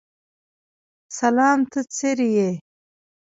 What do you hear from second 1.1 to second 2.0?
سلام ته